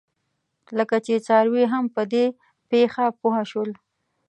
لکه 0.77 0.97
چې 1.05 1.13
څاروي 1.27 1.63
هم 1.73 1.85
په 1.95 2.01
دې 2.11 2.25
پېښه 2.69 3.05
پوه 3.19 3.39
شول. 3.49 3.69